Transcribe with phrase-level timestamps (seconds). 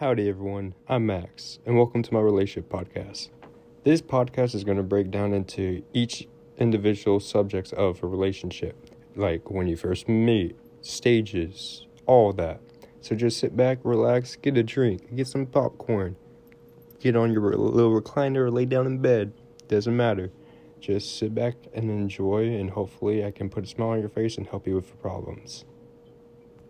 [0.00, 0.74] Howdy, everyone.
[0.86, 3.30] I'm Max, and welcome to my relationship podcast.
[3.82, 8.76] This podcast is going to break down into each individual subjects of a relationship,
[9.16, 12.60] like when you first meet, stages, all that.
[13.00, 16.14] So just sit back, relax, get a drink, get some popcorn,
[17.00, 19.32] get on your little recliner, or lay down in bed.
[19.66, 20.30] Doesn't matter.
[20.78, 24.38] Just sit back and enjoy, and hopefully, I can put a smile on your face
[24.38, 25.64] and help you with your problems.